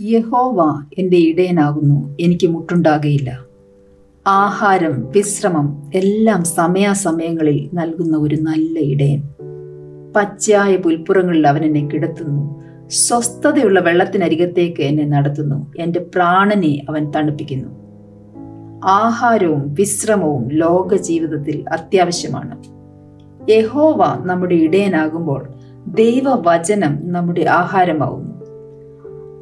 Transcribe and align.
യഹോവ 0.00 0.84
എന്റെ 0.98 1.16
ഇടയനാകുന്നു. 1.16 2.16
എനിക്ക് 2.20 2.46
മുട്ടുണ്ടാകയില്ല. 2.46 3.38
ആഹാരം 4.26 5.10
വിശ്രമം 5.10 5.90
എല്ലാം 5.94 6.44
സമയാസമയങ്ങളിൽ 6.44 7.70
നൽകുന്ന 7.74 8.16
ഒരു 8.16 8.34
നല്ല 8.34 8.78
ഇടയൻ. 8.78 9.22
പച്ചയായ 10.16 10.76
പുൽപ്പുറങ്ങളിൽ 10.76 11.46
അവൻ 11.46 11.64
എന്നെ 11.64 11.86
കിടത്തുന്നു. 11.86 12.62
സ്വസ്ഥതയുള്ള 12.90 13.80
വെള്ളത്തിനരികത്തേക്ക് 13.80 14.82
എന്നെ 14.82 15.04
നടത്തുന്നു. 15.04 15.72
എന്റെ 15.78 16.06
പ്രാണനെ 16.14 16.82
അവൻ 16.88 17.10
തണുപ്പിക്കുന്നു. 17.10 17.68
ആഹാരവും 18.84 19.74
വിശ്രമവും 19.74 20.48
ലോക 20.48 20.94
ജീവിതത്തിൽ 20.96 21.64
അത്യാവശ്യമാണ്. 21.72 22.62
യഹോവ 23.50 24.26
നമ്മുടെ 24.26 24.54
ഇടയനാകുമ്പോൾ 24.54 25.48
ദൈവവചനം 25.86 27.12
നമ്മുടെ 27.12 27.44
ആഹാരമാവുന്നു. 27.50 28.35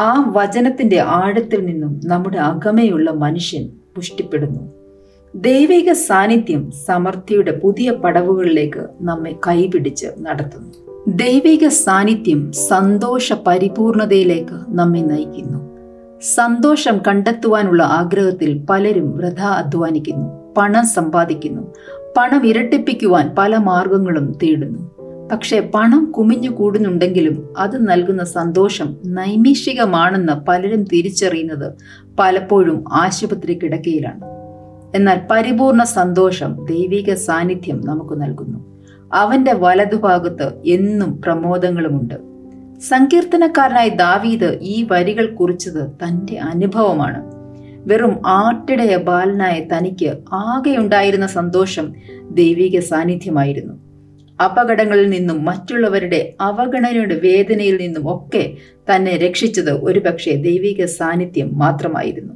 ആ 0.00 0.32
വചനത്തിന്റെ 0.36 1.00
ആഴത്തിൽ 1.00 1.64
നിന്നും 1.64 2.00
നമ്മുടെ 2.04 2.38
അകമയുള്ള 2.38 3.10
മനുഷ്യൻ 3.10 3.68
പുഷ്ടിപ്പെടുന്നു. 3.96 4.72
ദൈവിക 5.34 5.92
സാന്നിധ്യം 5.92 6.70
സമൃദ്ധിയുടെ 6.70 7.60
പുതിയ 7.62 7.90
പടവുകളിലേക്ക് 7.90 8.86
നമ്മെ 9.00 9.34
കൈപിടിച്ച് 9.48 10.06
നടത്തുന്നു. 10.20 10.72
ദൈവിക 11.08 11.68
സാന്നിധ്യം 11.68 12.52
സന്തോഷ 12.52 13.32
പരിപൂർണതയിലേക്ക് 13.32 14.58
നമ്മെ 14.68 15.00
നയിക്കുന്നു. 15.00 15.76
സന്തോഷം 16.22 17.00
കണ്ടെത്തുവാനുള്ള 17.08 17.82
ആഗ്രഹത്തിൽ 17.82 18.66
പലരും 18.70 19.16
വൃഥ 19.16 19.40
അധ്വാനിക്കുന്നു 19.40 20.54
പണം 20.56 20.86
സമ്പാദിക്കുന്നു 20.86 21.62
പണം 22.16 22.46
ഇരട്ടിപ്പിക്കുവാൻ 22.46 23.34
പല 23.38 23.56
മാർഗങ്ങളും 23.56 24.38
തേടുന്നു. 24.42 24.95
പക്ഷേ 25.32 25.70
പണം 25.74 26.12
കുമിഞ്ഞു 26.12 26.50
കൂടുന്നുണ്ടെങ്കിലും 26.50 27.54
അത് 27.58 27.88
നൽകുന്ന 27.88 28.24
സന്തോഷം 28.24 28.96
നൈമിഷികമാണെന്ന് 29.06 30.32
പലരും 30.32 30.84
തിരിച്ചറിയുന്നത് 30.84 31.72
പലപ്പോഴും 32.18 32.84
ആശുപത്രി 32.92 33.54
കിടക്കയിലാണ്. 33.54 34.20
എന്നാൽ 34.96 35.20
പരിപൂർണ 35.30 35.82
സന്തോഷം 35.82 36.64
ദൈവിക 36.64 37.14
സാന്നിധ്യം 37.14 37.80
നമുക്ക് 37.84 38.22
നൽകുന്നു. 38.22 38.82
അവന്റെ 39.14 39.52
വലതുഭാഗത്ത് 39.52 40.52
എന്നും 40.66 41.22
പ്രമോദങ്ങളുമുണ്ട്. 41.22 42.14
സങ്കീർത്തനക്കാരനായ 42.80 43.88
ദാവീദ് 43.88 44.58
ഈ 44.62 44.86
വരികൾ 44.90 45.34
കുറിച്ചത് 45.34 45.90
തന്റെ 45.90 46.38
അനുഭവമാണ്. 46.38 47.24
വെറും 47.86 48.16
ആട്ടിടയ 48.26 48.96
ബാലനായ 48.96 49.60
തനിക്ക് 49.60 50.18
ആകെയുണ്ടായിരുന്ന 50.32 51.26
സന്തോഷം 51.26 51.92
ദൈവിക 52.30 52.80
സാന്നിധ്യമായിരുന്നു. 52.80 53.85
അപകടങ്ങളിൽ 54.40 55.08
നിന്നും 55.10 55.44
മറ്റുള്ളവരുടെ 55.44 56.34
അവഗണനയുടെ 56.40 57.18
വേദനയിൽ 57.18 57.76
നിന്നും 57.76 58.14
ഒക്കെ 58.14 58.56
തന്നെ 58.90 59.16
രക്ഷിച്ചത് 59.16 59.70
ഒരുപക്ഷെ 59.70 60.30
ദൈവിക 60.30 60.84
സാന്നിധ്യം 60.84 61.58
മാത്രമായിരുന്നു. 61.58 62.34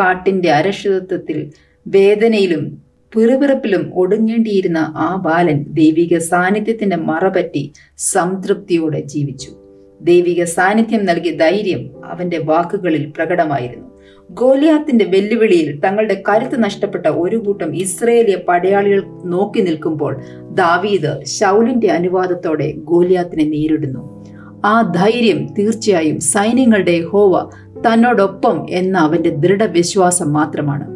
കാട്ടിന്റെ 0.00 0.50
അരക്ഷിതത്വത്തിൽ 0.50 1.52
വേദനയിലും 1.88 2.82
പിറുപിറപ്പിലും 3.14 3.90
ഒടുങ്ങേണ്ടിയിരുന്ന 3.94 4.92
ആ 4.96 5.16
ബാലൻ 5.16 5.64
ദൈവിക 5.68 6.18
സാന്നിധ്യത്തിന്റെ 6.18 6.96
മറപറ്റി 6.96 7.72
സംതൃപ്തിയോടെ 7.98 9.00
ജീവിച്ചു. 9.00 9.65
ദൈവിക 10.06 10.44
സാന്നിധ്യം 10.44 11.04
നൽകിയ 11.04 11.32
ധൈര്യം 11.32 12.04
അവന്റെ 12.04 12.38
വാക്കുകളിൽ 12.38 13.12
പ്രകടമായിരുന്നു. 13.16 13.86
ഗോലിയാത്തിന്റെ 14.30 15.04
വെല്ലുവിളിയിൽ 15.04 15.80
തങ്ങളുടെ 15.80 16.22
കരുത്ത് 16.28 16.64
നഷ്ടപ്പെട്ട 16.64 17.06
ഒരു 17.06 17.36
കൂട്ടം 17.36 17.76
ഇസ്രയേലിയ 17.76 18.36
പടയാളികൾ 18.48 19.02
നോക്കി 19.24 19.60
നിൽക്കുമ്പോൾ 19.60 20.22
ദാവീദ് 20.52 21.24
ശൗലിന്റെ 21.24 21.86
അനുവാദത്തോടെ 21.86 22.72
ഗോലിയാത്തിനെ 22.72 23.44
നേരിടുന്നു. 23.44 24.24
ആ 24.64 24.92
ധൈര്യം 24.96 25.46
തീർച്ചയായും 25.58 26.20
സൈന്യങ്ങളുടെ 26.20 27.00
ഹോവ 27.00 27.50
തന്നോടൊപ്പം 27.80 28.66
എന്ന 28.70 28.98
അവന്റെ 28.98 29.30
ദൃഢവിശ്വാസം 29.30 30.32
മാത്രമാണ്. 30.32 30.86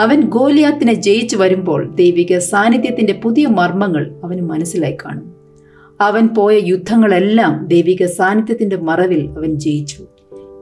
അവൻ 0.00 0.20
ഗോലിയാത്തിനെ 0.20 0.94
ജയിച്ചു 0.94 1.36
വരുമ്പോൾ 1.36 1.94
ദൈവിക 1.94 2.38
സാന്നിധ്യത്തിന്റെ 2.38 3.12
പുതിയ 3.12 3.46
മർമ്മങ്ങൾ 3.46 4.12
അവന് 4.24 4.40
മനസ്സിലായി 4.40 4.96
കാണും. 5.04 5.41
അവൻ 6.02 6.28
പോയ 6.36 6.60
യുദ്ധങ്ങളെല്ലാം 6.64 7.66
ദൈവിക 7.66 8.06
സാന്നിധ്യത്തിന്റെ 8.06 8.76
മറവിൽ 8.76 9.30
അവൻ 9.30 9.58
ജയിച്ചു. 9.58 10.06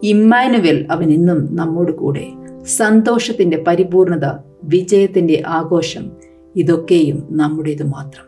ഇമ്മാനുവൽ 0.02 0.86
അവൻ 0.90 1.10
ഇന്നും 1.10 1.56
നമ്മോട് 1.56 1.92
കൂടെ. 1.92 2.26
സന്തോഷത്തിന്റെ 2.64 3.64
പരിപൂർണത 3.66 4.26
വിജയത്തിന്റെ 4.64 5.42
ആഘോഷം 5.46 6.10
ഇതൊക്കെയും 6.56 7.28
നമ്മുടേത് 7.30 7.82
മാത്രം. 7.82 8.26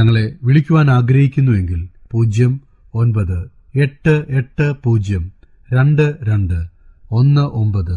ഞങ്ങളെ 0.00 0.36
വിളിക്കുവാൻ 0.42 0.90
ആഗ്രഹിക്കുന്നുവെങ്കിൽ 0.90 1.88
പൂജ്യം 2.12 2.60
ഒൻപത് 2.94 3.38
എട്ട് 3.78 4.24
എട്ട് 4.28 4.72
പൂജ്യം 4.84 5.32
രണ്ട് 5.72 6.14
രണ്ട് 6.22 6.64
ഒന്ന് 7.10 7.40
ഒമ്പത് 7.40 7.96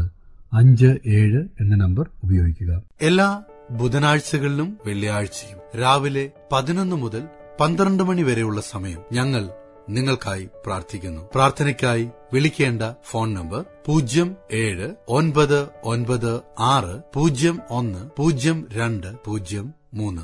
അഞ്ച് 0.53 0.91
ഏഴ് 1.07 1.41
എന്ന 1.62 1.75
നമ്പർ 1.75 2.09
ഉപയോഗിക്കുക. 2.24 2.84
എല്ലാ 3.02 3.44
ബുധനാഴ്ചകളിലും 3.69 4.79
വെള്ളിയാഴ്ചയും. 4.85 5.79
രാവിലെ 5.79 6.31
പതിനൊന്ന് 6.51 6.95
മുതൽ 6.95 7.23
പന്ത്രണ്ട് 7.59 8.03
മണി 8.03 8.22
വരെയുള്ള 8.22 8.61
സമയം 8.61 9.03
ഞങ്ങൾ 9.11 9.50
നിങ്ങൾക്കായി 9.89 10.50
പ്രാർത്ഥിക്കുന്നു. 10.66 11.29
പ്രാർത്ഥനയ്ക്കായി 11.35 12.09
വിളിക്കേണ്ട 12.33 12.81
ഫോൺ 13.03 13.33
നമ്പർ 13.33 13.66
പൂജ്യം 13.85 14.35
ഏഴ് 14.51 14.95
ഒൻപത് 15.07 15.67
ഒൻപത് 15.83 16.41
ആറ് 16.59 17.01
പൂജ്യം 17.16 17.61
ഒന്ന് 17.69 18.09
പൂജ്യം 18.17 18.67
രണ്ട് 18.73 19.07
പൂജ്യം 19.25 19.73
മൂന്ന്. 19.94 20.22